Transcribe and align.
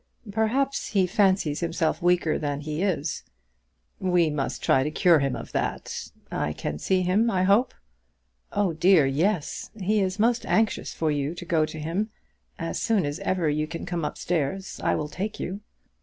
"Perhaps 0.31 0.87
he 0.93 1.05
fancies 1.05 1.59
himself 1.59 2.01
weaker 2.01 2.39
than 2.39 2.61
he 2.61 2.81
is." 2.81 3.21
"We 3.99 4.31
must 4.31 4.63
try 4.63 4.81
and 4.81 4.95
cure 4.95 5.19
him 5.19 5.35
of 5.35 5.51
that. 5.51 6.09
I 6.31 6.53
can 6.53 6.79
see 6.79 7.03
him, 7.03 7.29
I 7.29 7.43
hope?" 7.43 7.75
"Oh 8.51 8.73
dear, 8.73 9.05
yes. 9.05 9.69
He 9.79 10.01
is 10.01 10.17
most 10.17 10.43
anxious 10.47 10.91
for 10.91 11.11
you 11.11 11.35
to 11.35 11.45
go 11.45 11.67
to 11.67 11.77
him. 11.77 12.09
As 12.57 12.79
soon 12.79 13.05
as 13.05 13.19
ever 13.19 13.47
you 13.47 13.67
can 13.67 13.85
come 13.85 14.03
up 14.03 14.17
stairs 14.17 14.81
I 14.83 14.95
will 14.95 15.07
take 15.07 15.39
you." 15.39 15.61